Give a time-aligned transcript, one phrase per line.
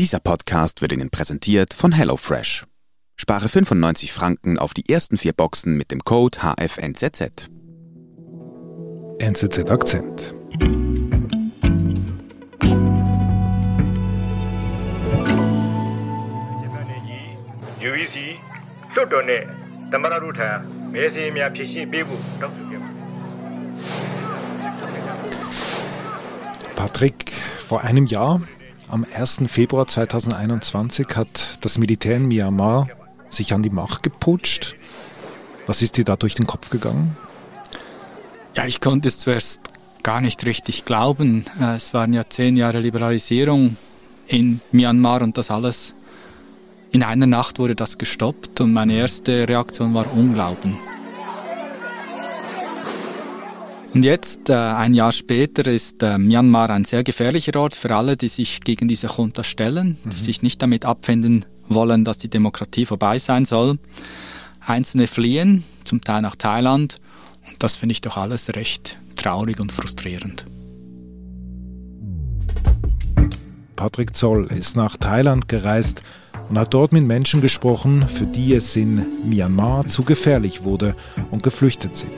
[0.00, 2.64] Dieser Podcast wird Ihnen präsentiert von HelloFresh.
[3.14, 7.48] Spare 95 Franken auf die ersten vier Boxen mit dem Code HFNZZ.
[9.20, 10.34] NZZ Akzent.
[26.74, 27.30] Patrick,
[27.68, 28.40] vor einem Jahr
[28.94, 29.42] am 1.
[29.48, 32.86] Februar 2021, hat das Militär in Myanmar
[33.28, 34.76] sich an die Macht geputscht.
[35.66, 37.16] Was ist dir da durch den Kopf gegangen?
[38.54, 39.62] Ja, ich konnte es zuerst
[40.04, 41.44] gar nicht richtig glauben.
[41.60, 43.76] Äh, Es waren ja zehn Jahre Liberalisierung
[44.28, 45.96] in Myanmar und das alles
[46.92, 50.78] in einer Nacht wurde das gestoppt und meine erste Reaktion war Unglauben.
[53.94, 58.16] Und jetzt, äh, ein Jahr später, ist äh, Myanmar ein sehr gefährlicher Ort für alle,
[58.16, 62.86] die sich gegen diese Junta stellen, die sich nicht damit abfinden wollen, dass die Demokratie
[62.86, 63.78] vorbei sein soll.
[64.60, 66.96] Einzelne fliehen, zum Teil nach Thailand.
[67.46, 70.44] Und das finde ich doch alles recht traurig und frustrierend.
[73.76, 76.02] Patrick Zoll ist nach Thailand gereist
[76.48, 80.96] und hat dort mit Menschen gesprochen, für die es in Myanmar zu gefährlich wurde
[81.30, 82.10] und geflüchtet sind.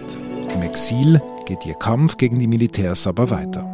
[0.55, 3.65] Im Exil geht ihr Kampf gegen die Militärs aber weiter.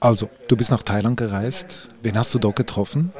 [0.00, 1.88] Also, du bist nach Thailand gereist.
[2.02, 3.12] Wen hast du dort getroffen?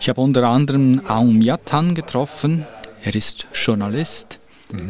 [0.00, 2.64] Ich habe unter anderem Aung Myatan getroffen.
[3.02, 4.40] Er ist Journalist.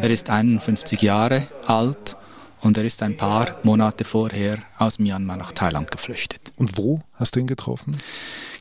[0.00, 2.16] Er ist 51 Jahre alt
[2.60, 6.52] und er ist ein paar Monate vorher aus Myanmar nach Thailand geflüchtet.
[6.56, 7.96] Und wo hast du ihn getroffen?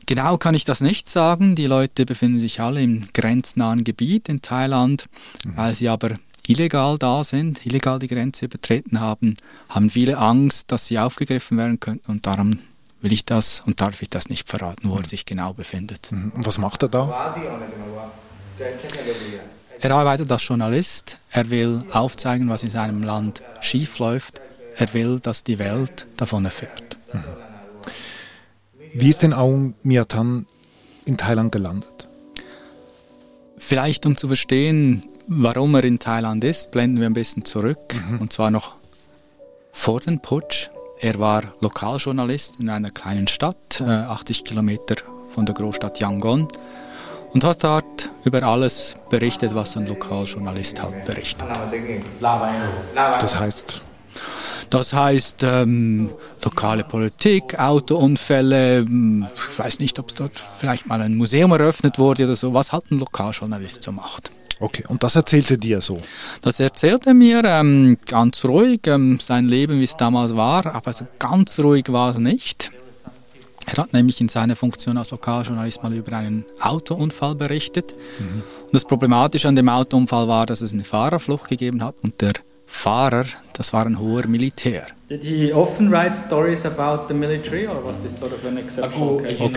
[0.08, 1.54] Genau kann ich das nicht sagen.
[1.54, 5.04] Die Leute befinden sich alle im grenznahen Gebiet in Thailand,
[5.44, 6.12] weil sie aber
[6.46, 9.36] illegal da sind, illegal die Grenze übertreten haben,
[9.68, 12.58] haben viele Angst, dass sie aufgegriffen werden könnten und darum
[13.02, 16.10] will ich das und darf ich das nicht verraten, wo er sich genau befindet.
[16.10, 16.32] Mhm.
[16.34, 17.36] Und was macht er da?
[19.78, 24.40] Er arbeitet als Journalist, er will aufzeigen, was in seinem Land schief läuft,
[24.74, 26.96] er will, dass die Welt davon erfährt.
[28.94, 30.46] Wie ist denn Aung Myatan
[31.04, 32.08] in Thailand gelandet?
[33.58, 37.94] Vielleicht um zu verstehen, warum er in Thailand ist, blenden wir ein bisschen zurück.
[38.20, 38.76] Und zwar noch
[39.72, 40.70] vor dem Putsch.
[41.00, 44.96] Er war Lokaljournalist in einer kleinen Stadt, äh, 80 Kilometer
[45.28, 46.48] von der Großstadt Yangon.
[47.32, 51.46] Und hat dort über alles berichtet, was ein Lokaljournalist halt berichtet.
[52.94, 53.82] Das heißt,
[54.70, 56.10] Das heißt, ähm,
[56.44, 61.98] lokale Politik, Autounfälle, ähm, ich weiß nicht, ob es dort vielleicht mal ein Museum eröffnet
[61.98, 64.30] wurde oder so, was halt ein Lokaljournalist so macht.
[64.60, 65.98] okay, und das erzählte dir so.
[66.42, 70.92] Das erzählt er mir ähm, ganz ruhig, ähm, sein Leben, wie es damals war, aber
[70.92, 72.70] so ganz ruhig war es nicht.
[73.66, 77.94] Er hat nämlich in seiner Funktion als Lokaljournalist mal über einen Autounfall berichtet.
[78.18, 82.32] Und das Problematische an dem Autounfall war, dass es eine Fahrerflucht gegeben hat und der
[82.78, 83.24] Fahrer,
[83.54, 84.86] das war ein hoher Militär.
[85.10, 89.20] Did he often write stories about the military, or was this sort of an exceptional
[89.20, 89.50] case?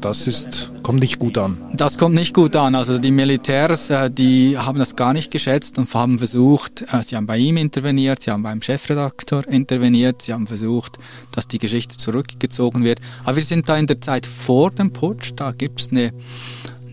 [0.00, 1.58] Das ist, kommt nicht gut an.
[1.74, 2.76] Das kommt nicht gut an.
[2.76, 7.16] Also die Militärs, äh, die haben das gar nicht geschätzt und haben versucht, äh, sie
[7.16, 10.98] haben bei ihm interveniert, sie haben beim Chefredakteur interveniert, sie haben versucht,
[11.32, 13.00] dass die Geschichte zurückgezogen wird.
[13.24, 16.12] Aber wir sind da in der Zeit vor dem Putsch, da gibt es eine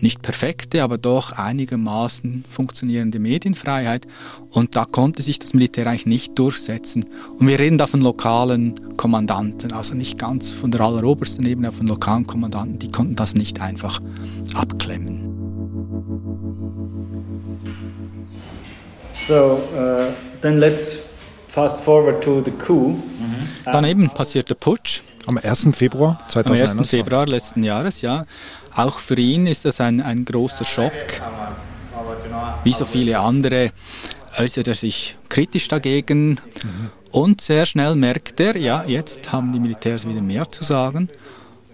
[0.02, 4.06] nicht perfekte, aber doch einigermaßen funktionierende Medienfreiheit.
[4.50, 7.04] Und da konnte sich das Militär eigentlich nicht durchsetzen.
[7.38, 11.78] Und wir reden da von lokalen Kommandanten, also nicht ganz von der allerobersten Ebene, aber
[11.78, 14.00] von lokalen Kommandanten, die konnten das nicht einfach
[14.54, 15.28] abklemmen.
[19.12, 21.00] So uh, then let's
[21.48, 22.96] fast forward to the coup.
[23.64, 25.68] Daneben passiert der Putsch Am 1.
[25.72, 26.78] Februar am 2021.
[26.78, 26.88] 1.
[26.88, 28.24] Februar letzten Jahres, ja.
[28.74, 30.92] Auch für ihn ist das ein, ein großer Schock.
[32.64, 33.72] Wie so viele andere
[34.38, 36.40] äußert er sich kritisch dagegen
[37.10, 41.08] und sehr schnell merkt er, ja, jetzt haben die Militärs wieder mehr zu sagen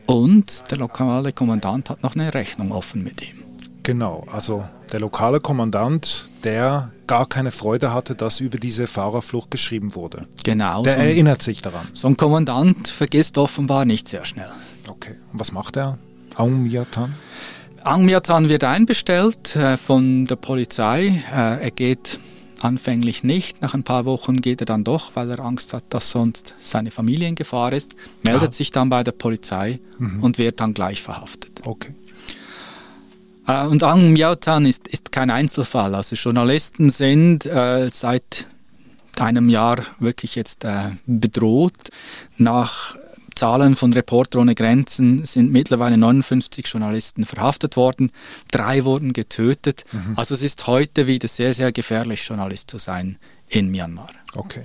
[0.06, 3.42] und der lokale Kommandant hat noch eine Rechnung offen mit ihm.
[3.82, 9.94] Genau, also der lokale Kommandant, der gar keine Freude hatte, dass über diese Fahrerflucht geschrieben
[9.94, 10.26] wurde.
[10.42, 11.86] Genau, Der so ein, erinnert sich daran.
[11.92, 14.50] so ein Kommandant vergisst offenbar nicht sehr schnell.
[14.88, 15.98] Okay, und was macht er?
[17.84, 18.48] Aung Myatan?
[18.48, 21.22] Wird einbestellt äh, von der Polizei.
[21.32, 22.18] Äh, er geht
[22.60, 23.62] anfänglich nicht.
[23.62, 26.90] Nach ein paar Wochen geht er dann doch, weil er Angst hat, dass sonst seine
[26.90, 27.94] Familie in Gefahr ist.
[28.22, 28.52] Meldet Ah.
[28.52, 29.78] sich dann bei der Polizei
[30.20, 31.60] und wird dann gleich verhaftet.
[31.64, 31.94] Okay.
[33.46, 35.94] Äh, und Ang Myatan ist, ist kein Einzelfall.
[35.94, 38.46] Also Journalisten sind äh, seit
[39.18, 41.90] einem Jahr wirklich jetzt äh, bedroht.
[42.36, 42.96] Nach
[43.36, 48.10] Zahlen von Reporter ohne Grenzen sind mittlerweile 59 Journalisten verhaftet worden,
[48.50, 49.84] drei wurden getötet.
[49.92, 50.14] Mhm.
[50.16, 53.18] Also es ist heute wieder sehr, sehr gefährlich, Journalist zu sein
[53.48, 54.08] in Myanmar.
[54.34, 54.64] Okay.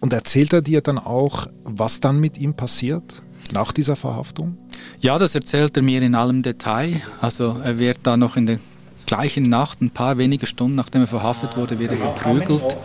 [0.00, 3.22] Und erzählt er dir dann auch, was dann mit ihm passiert
[3.52, 4.58] nach dieser Verhaftung?
[5.00, 7.00] Ja, das erzählt er mir in allem Detail.
[7.20, 8.58] Also er wird da noch in der
[9.06, 12.76] gleichen Nacht, ein paar wenige Stunden nachdem er verhaftet wurde, wird er verprügelt.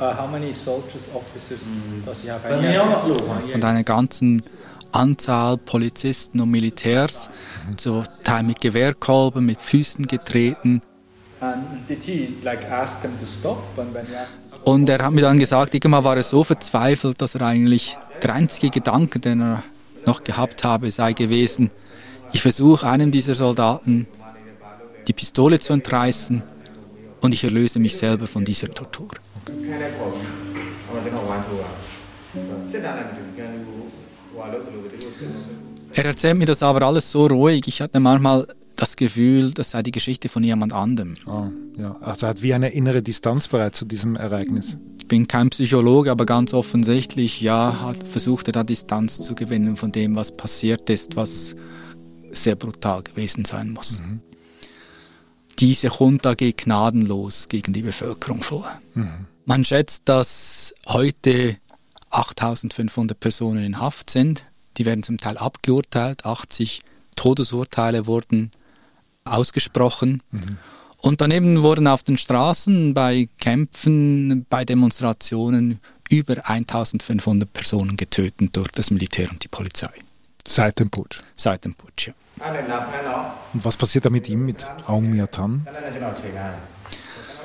[3.54, 4.44] Und einer ganzen
[4.92, 7.30] Anzahl Polizisten und Militärs,
[7.78, 10.82] so Teil mit Gewehrkolben, mit Füßen getreten.
[14.64, 18.36] Und er hat mir dann gesagt, irgendwann war er so verzweifelt, dass er eigentlich der
[18.36, 19.64] einzige Gedanke, den er
[20.06, 21.72] noch gehabt habe, sei gewesen,
[22.34, 24.08] ich versuche einem dieser Soldaten
[25.08, 26.44] die Pistole zu entreißen
[27.22, 29.10] und ich erlöse mich selber von dieser Tortur.
[35.94, 37.68] Er erzählt mir das aber alles so ruhig.
[37.68, 41.16] Ich hatte manchmal das Gefühl, das sei die Geschichte von jemand anderem.
[41.28, 41.48] Oh,
[41.78, 41.98] ja.
[42.02, 44.78] Also er hat wie eine innere Distanz bereits zu diesem Ereignis.
[44.98, 49.76] Ich bin kein Psychologe, aber ganz offensichtlich, ja, hat versucht er da Distanz zu gewinnen
[49.76, 51.56] von dem, was passiert ist, was
[52.32, 54.00] sehr brutal gewesen sein muss.
[54.00, 54.22] Mhm.
[55.60, 58.66] Diese Junta geht gnadenlos gegen die Bevölkerung vor.
[58.96, 59.28] Mhm.
[59.46, 61.58] Man schätzt, dass heute
[62.10, 64.46] 8500 Personen in Haft sind.
[64.82, 66.26] Die werden zum Teil abgeurteilt.
[66.26, 66.82] 80
[67.16, 68.50] Todesurteile wurden
[69.26, 70.24] ausgesprochen.
[70.32, 70.58] Mhm.
[71.04, 75.80] Und daneben wurden auf den Straßen bei Kämpfen, bei Demonstrationen
[76.10, 79.92] über 1500 Personen getötet durch das Militär und die Polizei.
[80.48, 81.20] Seit dem Putsch?
[81.36, 83.36] Seit dem Putsch, ja.
[83.54, 85.68] Und was passiert da mit ihm, mit Aung Myatan?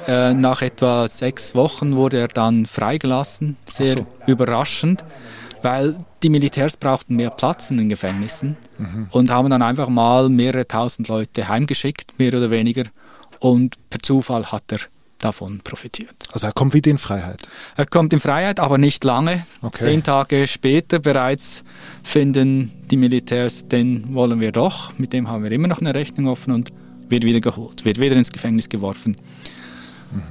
[0.07, 4.07] Äh, nach etwa sechs Wochen wurde er dann freigelassen, sehr so.
[4.27, 5.05] überraschend,
[5.63, 9.09] weil die Militärs brauchten mehr Platz in den Gefängnissen mhm.
[9.11, 12.85] und haben dann einfach mal mehrere tausend Leute heimgeschickt, mehr oder weniger.
[13.41, 14.79] Und per Zufall hat er
[15.19, 16.29] davon profitiert.
[16.33, 17.49] Also er kommt wieder in Freiheit?
[17.77, 19.45] Er kommt in Freiheit, aber nicht lange.
[19.63, 19.79] Okay.
[19.79, 21.65] Zehn Tage später bereits
[22.03, 26.29] finden die Militärs, den wollen wir doch, mit dem haben wir immer noch eine Rechnung
[26.29, 26.71] offen und
[27.09, 29.17] wird wieder geholt, wird wieder ins Gefängnis geworfen.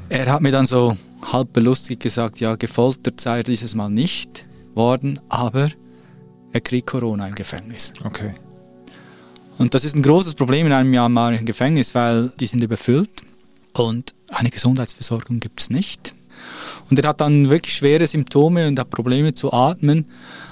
[0.09, 0.97] Er hat mir dann so
[1.31, 4.45] halb belustigt gesagt, ja, gefoltert sei er dieses Mal nicht
[4.75, 5.69] worden, aber
[6.51, 7.93] er kriegt Corona im Gefängnis.
[8.03, 8.33] Okay.
[9.57, 13.23] Und das ist ein großes Problem in einem myanmarischen Gefängnis, weil die sind überfüllt
[13.73, 16.13] und eine Gesundheitsversorgung gibt es nicht.
[16.89, 20.05] Und er hat dann wirklich schwere Symptome und hat Probleme zu atmen.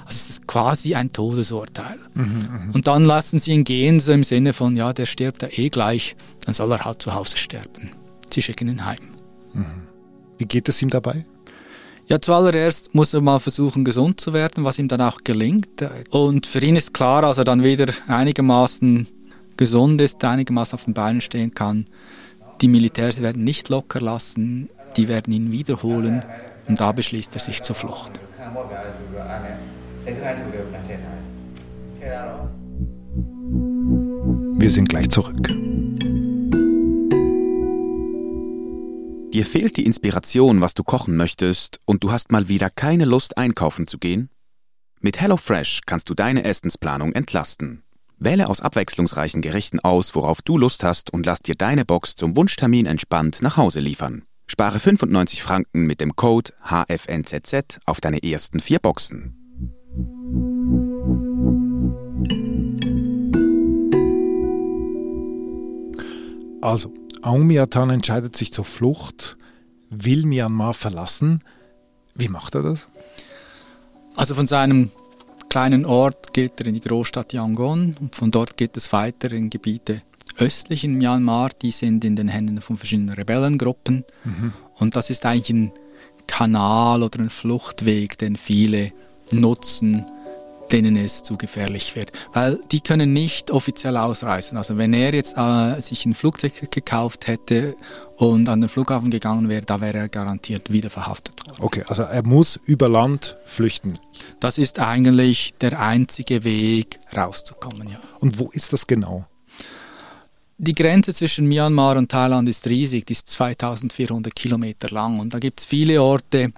[0.05, 1.99] Also es ist quasi ein Todesurteil.
[2.15, 5.43] Mhm, mhm, und dann lassen sie ihn gehen, so im Sinne von, ja, der stirbt
[5.43, 6.15] ja eh gleich,
[6.45, 7.91] dann soll er halt zu Hause sterben.
[8.33, 8.97] Sie schicken ihn heim.
[9.53, 9.65] Mhm.
[10.37, 11.25] Wie geht es ihm dabei?
[12.07, 15.81] Ja, zuallererst muss er mal versuchen, gesund zu werden, was ihm dann auch gelingt.
[16.09, 19.07] Und für ihn ist klar, als er dann wieder einigermaßen
[19.55, 21.85] gesund ist, einigermaßen auf den Beinen stehen kann,
[22.61, 26.25] die Militärs werden nicht locker lassen, die werden ihn wiederholen
[26.67, 28.19] und da beschließt er sich zur Flucht.
[34.55, 35.49] Wir sind gleich zurück.
[39.33, 43.35] Dir fehlt die Inspiration, was du kochen möchtest, und du hast mal wieder keine Lust,
[43.35, 44.29] einkaufen zu gehen?
[44.99, 47.81] Mit HelloFresh kannst du deine Essensplanung entlasten.
[48.19, 52.37] Wähle aus abwechslungsreichen Gerichten aus, worauf du Lust hast, und lass dir deine Box zum
[52.37, 54.21] Wunschtermin entspannt nach Hause liefern.
[54.45, 59.39] Spare 95 Franken mit dem Code HFNZZ auf deine ersten vier Boxen.
[66.61, 69.37] Also, Aung Myatan entscheidet sich zur Flucht,
[69.89, 71.41] will Myanmar verlassen.
[72.15, 72.87] Wie macht er das?
[74.15, 74.91] Also von seinem
[75.49, 79.49] kleinen Ort geht er in die Großstadt Yangon und von dort geht es weiter in
[79.49, 80.01] Gebiete
[80.37, 81.51] östlich in Myanmar.
[81.61, 84.03] Die sind in den Händen von verschiedenen Rebellengruppen.
[84.23, 84.53] Mhm.
[84.75, 85.71] Und das ist eigentlich ein
[86.27, 88.91] Kanal oder ein Fluchtweg, den viele
[89.31, 90.05] nutzen,
[90.71, 92.11] denen es zu gefährlich wird.
[92.33, 94.57] Weil die können nicht offiziell ausreisen.
[94.57, 97.75] Also wenn er jetzt äh, sich ein Flugzeug gekauft hätte
[98.15, 101.61] und an den Flughafen gegangen wäre, da wäre er garantiert wieder verhaftet worden.
[101.61, 103.93] Okay, also er muss über Land flüchten.
[104.39, 107.99] Das ist eigentlich der einzige Weg rauszukommen, ja.
[108.19, 109.25] Und wo ist das genau?
[110.57, 115.39] Die Grenze zwischen Myanmar und Thailand ist riesig, die ist 2400 Kilometer lang und da
[115.39, 116.53] gibt es viele Orte,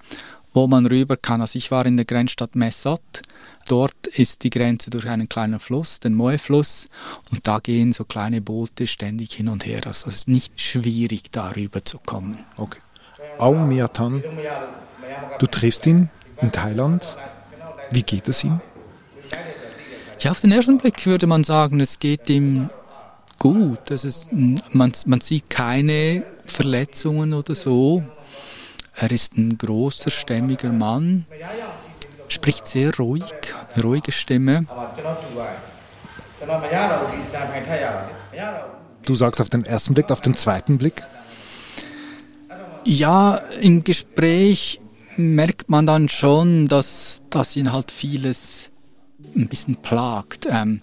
[0.53, 1.41] wo man rüber kann.
[1.41, 3.21] Also ich war in der Grenzstadt Messot.
[3.67, 6.87] Dort ist die Grenze durch einen kleinen Fluss, den Moe-Fluss,
[7.31, 9.81] und da gehen so kleine Boote ständig hin und her.
[9.87, 12.37] Also es ist nicht schwierig, da rüber zu kommen.
[12.57, 12.79] Okay.
[13.39, 14.23] Aung Myatan
[15.39, 16.09] Du triffst ihn
[16.41, 17.15] in Thailand.
[17.91, 18.61] Wie geht es ihm?
[20.19, 22.69] Ja, auf den ersten Blick würde man sagen, es geht ihm
[23.39, 23.79] gut.
[23.85, 28.03] Das ist, man, man sieht keine Verletzungen oder so.
[28.95, 31.25] Er ist ein großer, stämmiger Mann,
[32.27, 33.23] spricht sehr ruhig,
[33.81, 34.65] ruhige Stimme.
[39.05, 41.03] Du sagst auf den ersten Blick, auf den zweiten Blick?
[42.83, 44.79] Ja, im Gespräch
[45.17, 48.71] merkt man dann schon, dass, dass ihn halt vieles
[49.35, 50.47] ein bisschen plagt.
[50.49, 50.81] Ähm,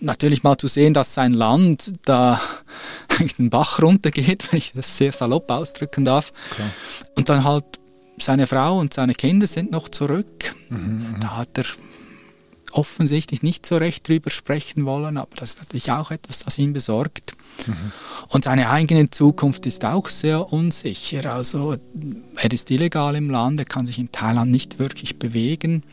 [0.00, 2.40] natürlich mal zu sehen, dass sein Land da
[3.38, 6.32] den Bach runtergeht, wenn ich das sehr salopp ausdrücken darf.
[6.54, 6.70] Klar.
[7.16, 7.64] Und dann halt
[8.18, 10.54] seine Frau und seine Kinder sind noch zurück.
[10.68, 11.16] Mhm.
[11.20, 11.64] Da hat er
[12.72, 16.72] offensichtlich nicht so recht drüber sprechen wollen, aber das ist natürlich auch etwas, das ihn
[16.72, 17.36] besorgt.
[17.66, 17.92] Mhm.
[18.28, 21.32] Und seine eigene Zukunft ist auch sehr unsicher.
[21.32, 21.76] Also
[22.36, 25.84] er ist illegal im Land, er kann sich in Thailand nicht wirklich bewegen.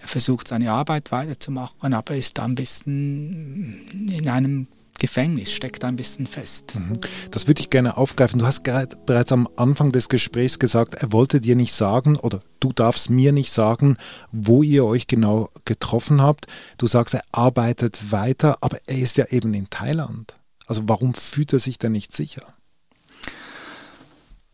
[0.00, 5.96] Er versucht seine Arbeit weiterzumachen, aber ist da ein bisschen in einem Gefängnis, steckt ein
[5.96, 6.76] bisschen fest.
[6.76, 6.92] Mhm.
[7.30, 8.38] Das würde ich gerne aufgreifen.
[8.38, 12.72] Du hast bereits am Anfang des Gesprächs gesagt, er wollte dir nicht sagen oder du
[12.72, 13.96] darfst mir nicht sagen,
[14.30, 16.46] wo ihr euch genau getroffen habt.
[16.78, 20.38] Du sagst, er arbeitet weiter, aber er ist ja eben in Thailand.
[20.66, 22.54] Also warum fühlt er sich denn nicht sicher?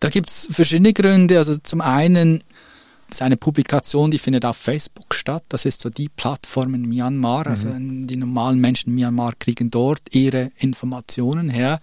[0.00, 1.38] Da gibt es verschiedene Gründe.
[1.38, 2.42] Also zum einen
[3.10, 5.44] seine Publikation, die findet auf Facebook statt.
[5.48, 7.44] Das ist so die Plattform in Myanmar.
[7.44, 7.50] Mhm.
[7.50, 11.80] Also die normalen Menschen in Myanmar kriegen dort ihre Informationen her.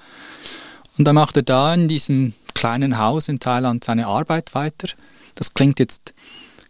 [0.98, 4.90] Und dann macht er da in diesem kleinen Haus in Thailand seine Arbeit weiter.
[5.36, 6.14] Das klingt jetzt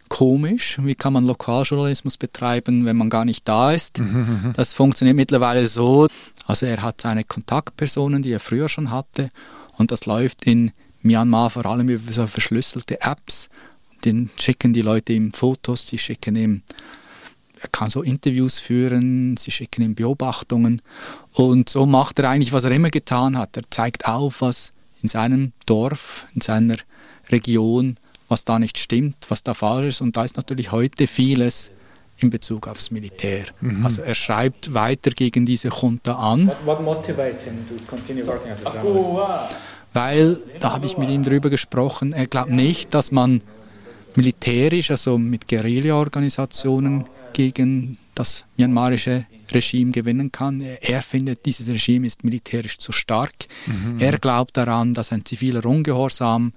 [0.08, 0.78] komisch.
[0.82, 3.98] Wie kann man Lokaljournalismus betreiben, wenn man gar nicht da ist?
[3.98, 4.52] Mhm, mhm.
[4.54, 6.08] Das funktioniert mittlerweile so.
[6.46, 9.30] Also er hat seine Kontaktpersonen, die er früher schon hatte.
[9.76, 10.72] Und das läuft in
[11.02, 13.48] Myanmar vor allem über so verschlüsselte Apps
[14.04, 16.62] den schicken die Leute ihm Fotos, sie schicken ihm,
[17.60, 20.82] er kann so Interviews führen, sie schicken ihm Beobachtungen
[21.32, 23.56] und so macht er eigentlich, was er immer getan hat.
[23.56, 24.72] Er zeigt auf, was
[25.02, 26.76] in seinem Dorf, in seiner
[27.30, 27.96] Region,
[28.28, 31.70] was da nicht stimmt, was da falsch ist und da ist natürlich heute vieles
[32.18, 33.44] in Bezug aufs Militär.
[33.60, 33.84] Mhm.
[33.84, 36.48] Also er schreibt weiter gegen diese Junta an.
[36.48, 39.56] What, what motivates him to continue working as a journalist?
[39.92, 43.42] Weil, da habe ich mit ihm darüber gesprochen, er glaubt nicht, dass man
[44.16, 50.60] militärisch, also mit Guerilla-Organisationen gegen das myanmarische Regime gewinnen kann.
[50.60, 53.32] Er findet, dieses Regime ist militärisch zu stark.
[53.66, 54.00] Mhm.
[54.00, 56.52] Er glaubt daran, dass ein ziviler Ungehorsam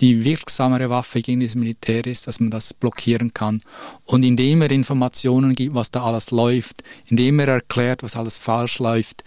[0.00, 3.62] die wirksamere Waffe gegen das Militär ist, dass man das blockieren kann.
[4.04, 8.80] Und indem er Informationen gibt, was da alles läuft, indem er erklärt, was alles falsch
[8.80, 9.22] läuft,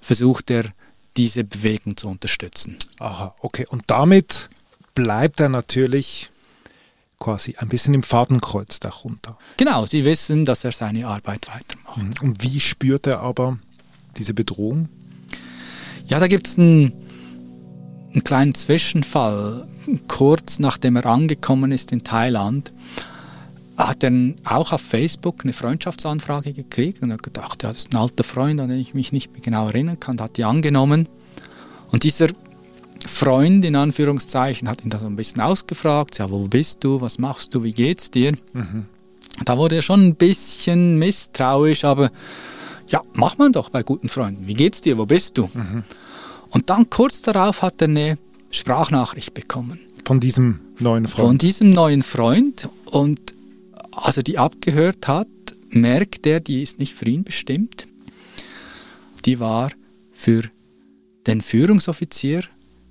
[0.00, 0.72] versucht er,
[1.16, 2.76] diese Bewegung zu unterstützen.
[2.98, 3.66] Aha, okay.
[3.68, 4.50] Und damit
[4.94, 6.30] bleibt er natürlich
[7.18, 9.38] quasi ein bisschen im Fadenkreuz der Junta.
[9.56, 12.22] Genau, sie wissen, dass er seine Arbeit weitermacht.
[12.22, 12.28] Mhm.
[12.28, 13.58] Und wie spürt er aber
[14.16, 14.88] diese Bedrohung?
[16.06, 16.92] Ja, da gibt es einen,
[18.12, 19.66] einen kleinen Zwischenfall.
[20.08, 22.72] Kurz nachdem er angekommen ist in Thailand,
[23.76, 24.12] hat er
[24.44, 28.60] auch auf Facebook eine Freundschaftsanfrage gekriegt und hat gedacht, ja, das ist ein alter Freund,
[28.60, 31.08] an den ich mich nicht mehr genau erinnern kann, hat die angenommen.
[31.88, 32.28] Und dieser
[33.06, 37.18] Freund in Anführungszeichen hat ihn da so ein bisschen ausgefragt, ja, wo bist du, was
[37.18, 38.32] machst du, wie geht's dir?
[38.52, 38.86] Mhm.
[39.44, 42.10] Da wurde er schon ein bisschen misstrauisch, aber
[42.88, 44.46] ja, mach man doch bei guten Freunden.
[44.46, 45.50] Wie geht's dir, wo bist du?
[45.52, 45.84] Mhm.
[46.50, 48.18] Und dann kurz darauf hat er eine
[48.50, 49.80] Sprachnachricht bekommen.
[50.04, 51.28] Von diesem neuen Freund?
[51.28, 52.68] Von diesem neuen Freund.
[52.86, 53.34] Und
[53.90, 55.26] als er die abgehört hat,
[55.70, 57.88] merkt er, die ist nicht für ihn bestimmt.
[59.24, 59.72] Die war
[60.12, 60.44] für
[61.26, 62.44] den Führungsoffizier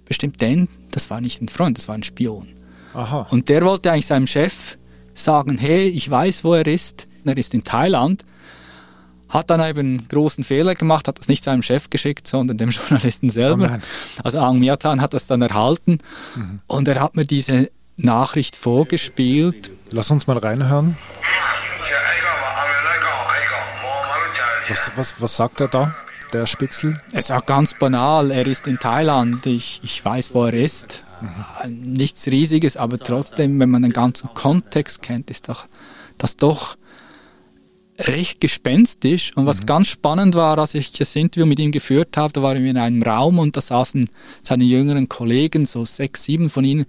[0.06, 2.48] bestimmt denn, das war nicht ein Freund, das war ein Spion.
[2.94, 3.28] Aha.
[3.30, 4.78] Und der wollte eigentlich seinem Chef
[5.14, 8.26] sagen, hey, ich weiß, wo er ist, er ist in Thailand,
[9.30, 12.70] hat dann eben einen großen Fehler gemacht, hat das nicht seinem Chef geschickt, sondern dem
[12.72, 13.80] Journalisten selber.
[13.82, 15.98] Oh also Ang Miatan hat das dann erhalten
[16.36, 16.60] mhm.
[16.68, 19.72] und er hat mir diese Nachricht vorgespielt.
[19.90, 20.98] Lass uns mal reinhören.
[24.68, 25.96] Was, was, was sagt er da?
[26.36, 26.98] Der Spitzel?
[27.12, 28.32] Es ist auch ganz banal.
[28.32, 29.46] Er ist in Thailand.
[29.46, 31.04] Ich, ich weiß, wo er ist.
[31.22, 31.94] Mhm.
[31.94, 35.66] Nichts Riesiges, aber trotzdem, wenn man den ganzen Kontext kennt, ist doch,
[36.18, 36.78] das doch
[37.98, 39.32] recht gespenstisch.
[39.36, 39.66] Und was mhm.
[39.68, 42.78] ganz spannend war, als ich das Interview mit ihm geführt habe, da waren wir in
[42.78, 44.10] einem Raum und da saßen
[44.44, 46.86] seine jüngeren Kollegen, so sechs, sieben von ihnen,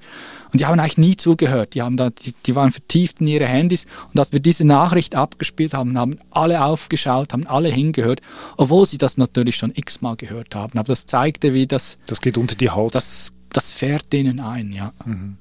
[0.52, 1.74] und die haben eigentlich nie zugehört.
[1.74, 3.86] Die, haben da, die, die waren vertieft in ihre Handys.
[4.12, 8.22] Und als wir diese Nachricht abgespielt haben, haben alle aufgeschaut, haben alle hingehört,
[8.56, 10.78] obwohl sie das natürlich schon x-mal gehört haben.
[10.78, 11.98] Aber das zeigte, wie das.
[12.06, 12.94] Das geht unter die Haut.
[12.94, 14.92] Das, das fährt denen ein, ja.
[15.04, 15.36] Mhm.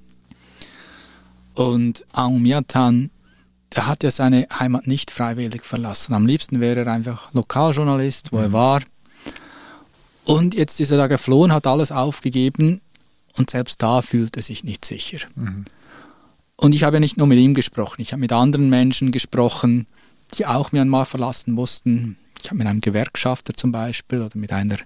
[1.54, 3.10] Und Aung Myatan,
[3.74, 6.14] der hat ja seine Heimat nicht freiwillig verlassen.
[6.14, 8.44] Am liebsten wäre er einfach Lokaljournalist, wo mhm.
[8.44, 8.82] er war.
[10.24, 12.82] Und jetzt ist er da geflohen, hat alles aufgegeben
[13.38, 15.20] und selbst da fühlt er sich nicht sicher.
[15.36, 15.66] Mhm.
[16.56, 19.88] Und ich habe ja nicht nur mit ihm gesprochen, ich habe mit anderen Menschen gesprochen,
[20.36, 22.18] die auch Myanmar verlassen mussten.
[22.42, 24.78] Ich habe mit einem Gewerkschafter zum Beispiel oder mit einer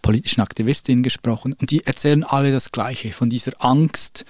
[0.00, 4.24] politischen Aktivistin gesprochen und die erzählen alle das Gleiche von dieser Angst,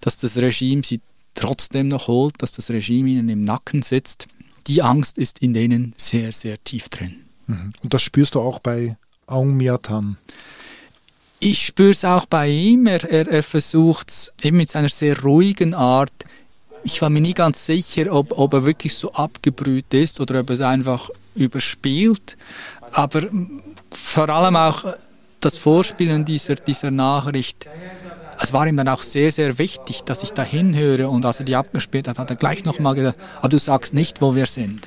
[0.00, 1.00] dass das Regime sie
[1.34, 4.26] trotzdem noch holt, dass das Regime ihnen im Nacken sitzt.
[4.66, 7.16] Die Angst ist in denen sehr, sehr tief drin.
[7.46, 7.72] Mhm.
[7.82, 10.16] Und das spürst du auch bei Aung Myatan?
[11.40, 12.86] Ich spüre es auch bei ihm.
[12.86, 16.12] Er, er, er versucht es eben mit seiner sehr ruhigen Art.
[16.84, 20.50] Ich war mir nie ganz sicher, ob, ob er wirklich so abgebrüht ist oder ob
[20.50, 22.36] er es einfach überspielt.
[22.92, 23.22] Aber
[23.90, 24.84] vor allem auch
[25.40, 27.66] das Vorspielen dieser, dieser Nachricht,
[28.44, 31.08] es war ihm dann auch sehr, sehr wichtig, dass ich da hinhöre.
[31.08, 34.20] Und als er die abgespielt hat, hat er gleich nochmal gesagt, aber du sagst nicht,
[34.20, 34.86] wo wir sind.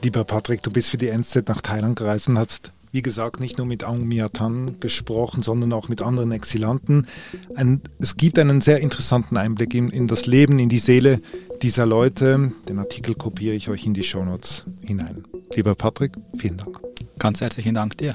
[0.00, 3.58] Lieber Patrick, du bist für die NZ nach Thailand gereist und hast, wie gesagt, nicht
[3.58, 7.06] nur mit Aung Myatan gesprochen, sondern auch mit anderen Exilanten.
[7.54, 11.20] Ein, es gibt einen sehr interessanten Einblick in, in, das Leben, in die Seele
[11.62, 12.52] dieser Leute.
[12.68, 15.24] Den Artikel kopiere ich euch in die Shownotes hinein.
[15.54, 16.80] Lieber Patrick, vielen Dank.
[17.18, 18.14] Ganz herzlichen Dank dir.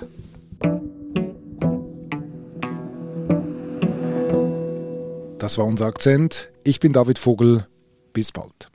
[5.40, 6.50] Das war unser Akzent.
[6.64, 7.68] Ich bin David Vogel.
[8.14, 8.73] Bis bald.